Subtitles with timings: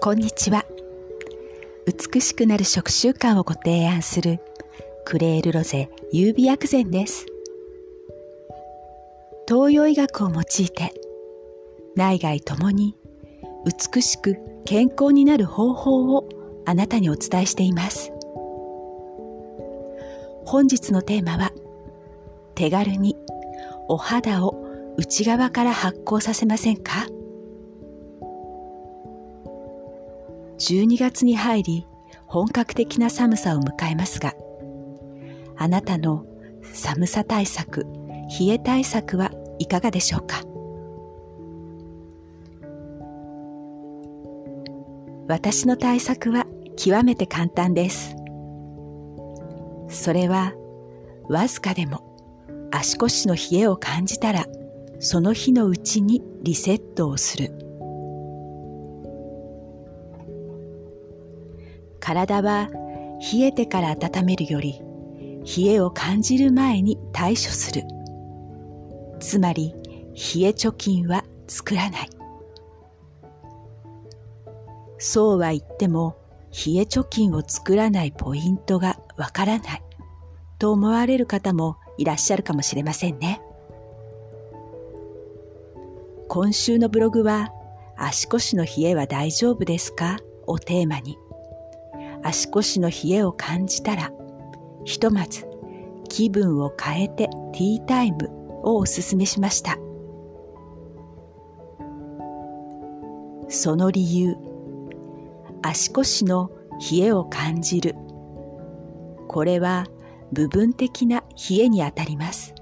[0.00, 0.64] こんにちは。
[1.84, 4.38] 美しくなる食習慣をご提案する
[5.04, 7.26] クレールロゼ優美薬膳です。
[9.48, 10.94] 東洋医学を用いて
[11.96, 12.94] 内外ともに
[13.92, 16.28] 美しく健康になる方法を
[16.64, 18.12] あなたにお伝えしています。
[20.44, 21.50] 本日のテーマは
[22.54, 23.16] 手軽に
[23.88, 24.64] お肌を
[24.96, 27.06] 内側から発酵させませんか？
[30.58, 31.86] 12月に入り
[32.26, 34.34] 本格的な寒さを迎えますが
[35.56, 36.24] あなたの
[36.72, 37.86] 寒さ対策
[38.40, 40.42] 冷え対策はいかがでしょうか？
[45.28, 46.46] 私の対策は
[46.76, 48.14] 極めて簡単です。
[49.88, 50.54] それは
[51.28, 52.16] わずかでも
[52.70, 54.46] 足腰の冷えを感じたら
[55.00, 57.67] その日のうちにリセットをする。
[62.08, 62.70] 体は
[63.20, 64.80] 冷えてから温めるより
[65.44, 67.82] 冷えを感じる前に対処する。
[69.20, 72.08] つまり冷え貯金は作らない。
[74.96, 76.16] そうは言っても
[76.50, 79.82] 冷え貯金を作らないポイントがわからない。
[80.58, 83.42] と思われる方もいらっしゃるかもしれませんね。
[86.26, 87.52] 今週のブログは
[87.98, 90.16] 足腰の冷えは大丈夫ですか？
[90.46, 91.18] をテーマに
[92.22, 94.12] 足腰の冷えを感じたら
[94.84, 95.46] ひとまず
[96.08, 98.30] 気分を変えてティータイム
[98.62, 99.78] をおすすめしました。
[103.48, 104.36] その理由
[105.62, 106.50] 足腰の
[106.90, 107.94] 冷えを感じる。
[109.26, 109.86] これは
[110.32, 112.54] 部分的な冷えにあたります。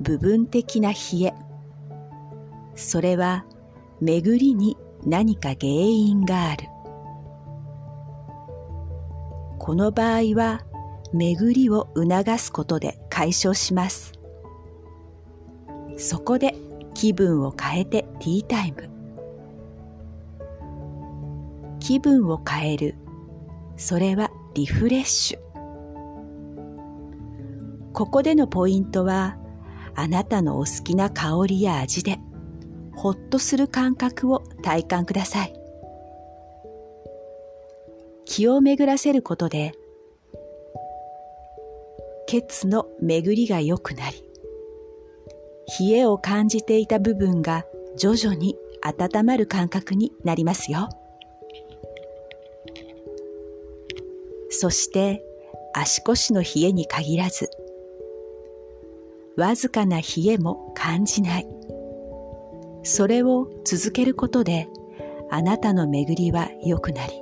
[0.00, 1.34] 部分的な冷え。
[2.74, 3.44] それは
[4.00, 4.76] 巡りに
[5.08, 6.66] 何か原因がある。
[9.58, 10.66] この場合は
[11.14, 14.12] 巡りを促すことで解消します。
[15.96, 16.54] そこで
[16.92, 18.90] 気分を変えてティータイム。
[21.80, 22.94] 気分を変える。
[23.78, 25.38] それはリフレッシュ。
[27.94, 29.38] ここでのポイントは
[29.94, 32.20] あなたのお好きな香りや味で。
[32.98, 35.54] ほっとする感覚を体感ください
[38.24, 39.72] 気を巡らせることで
[42.26, 44.24] ケツの巡りが良くなり
[45.80, 47.64] 冷えを感じていた部分が
[47.96, 50.88] 徐々に温まる感覚になりますよ。
[54.50, 55.22] そして
[55.74, 57.50] 足腰の冷えに限らず、
[59.36, 61.57] わずかな冷えも感じない。
[62.82, 64.68] それを続けることで、
[65.30, 67.12] あなたの巡りは良くなり、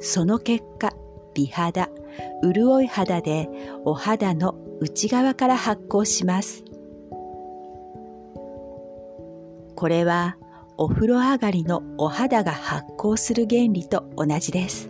[0.00, 0.92] その結果、
[1.34, 1.88] 美肌、
[2.42, 3.48] 潤い肌で
[3.84, 6.64] お肌の内側から発酵します。
[9.74, 10.36] これは
[10.76, 14.88] お風呂上がりのお肌が発酵する原理と同じです。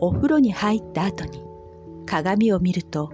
[0.00, 1.44] お風呂に入った後に
[2.06, 3.12] 鏡を見ると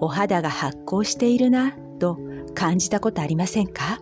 [0.00, 2.18] お肌が発光しているなと
[2.54, 4.00] 感じたことありませんか？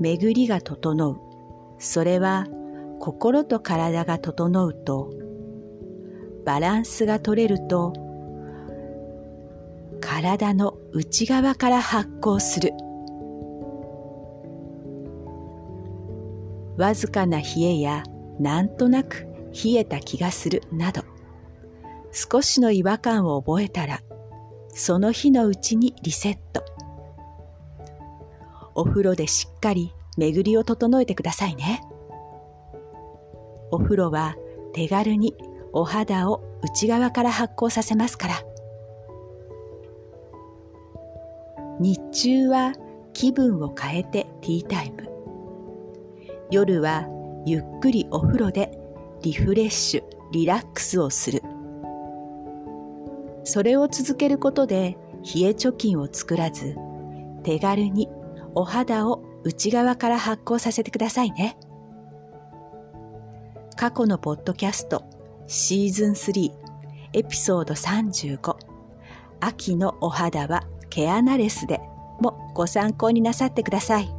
[0.00, 1.16] 巡りが整う。
[1.78, 2.46] それは
[3.00, 5.10] 心と体が整うと
[6.44, 7.92] バランスが取れると
[10.00, 12.72] 体の内側から発光する。
[16.76, 18.04] わずかな冷えや
[18.38, 21.02] なんとなく冷えた気がするなど、
[22.12, 24.00] 少しの違和感を覚えたら、
[24.70, 26.64] その日のうちにリセット。
[28.74, 31.82] お風呂でしっかり巡りを整えてくださいね。
[33.70, 34.36] お風呂は
[34.72, 35.34] 手軽に
[35.72, 38.34] お肌を内側から発酵させますから。
[41.80, 42.72] 日中は
[43.12, 45.08] 気分を変えてティータイム。
[46.50, 47.06] 夜は
[47.46, 48.78] ゆっくりお風呂で
[49.22, 50.02] リフレッシュ、
[50.32, 51.42] リラックスをする。
[53.44, 56.76] それを続けることで冷え貯金を作らず、
[57.42, 58.08] 手軽に
[58.54, 61.56] お肌を内側から発酵させてくださいね。
[63.76, 65.04] 過去のポッドキャスト
[65.46, 66.52] シーズン3
[67.12, 68.56] エピソード35
[69.40, 71.80] 秋のお肌は毛穴レスで
[72.20, 74.12] もご参考になさってください。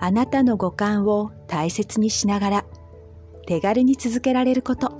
[0.00, 2.64] あなたの五感を大切にしながら
[3.46, 4.92] 手軽に続けられること。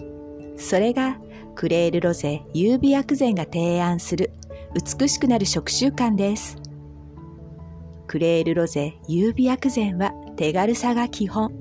[0.56, 1.18] それが
[1.54, 4.32] クレールロゼ優美薬膳が提案する
[4.74, 6.56] 美しくなる食習慣です。
[8.08, 11.52] クレールロゼ優美薬膳は手軽さが基本。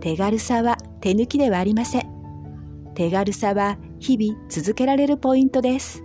[0.00, 2.92] 手軽さは手抜きではありません。
[2.94, 6.02] 手軽さは日々続けられるポイントです。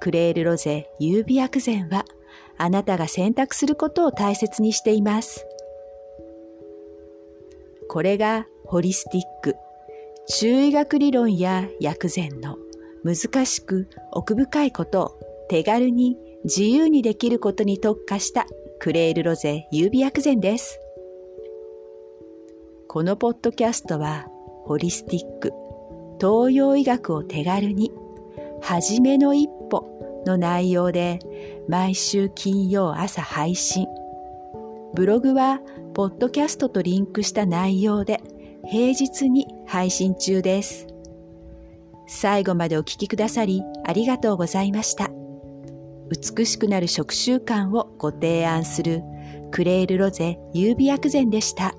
[0.00, 2.04] クレールロゼ優美薬膳は
[2.58, 5.46] あなたが選択することを大切にしています。
[7.88, 9.54] これがホリスティック、
[10.28, 12.56] 中医学理論や薬膳の
[13.04, 18.46] 難しく奥深いことを手軽に自由にできることに特化した
[18.78, 20.78] クレールロゼ優美薬膳です。
[22.88, 24.28] このポッドキャストは
[24.64, 25.52] ホリスティック、
[26.20, 27.90] 東洋医学を手軽に、
[28.60, 31.18] はじめの一歩の内容で
[31.68, 33.88] 毎週金曜朝配信。
[34.94, 35.60] ブログは
[35.94, 38.20] ポッドキャストとリンクした内容で
[38.70, 40.86] 平日に配信中です。
[42.06, 45.10] 最後までお聴きくださりありがとうございました。
[46.10, 49.02] 美しくなる食習慣をご提案する
[49.50, 51.74] クレールロゼ優美薬膳でした。